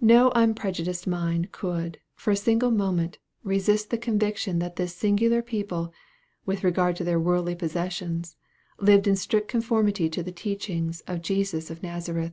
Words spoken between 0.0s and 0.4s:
No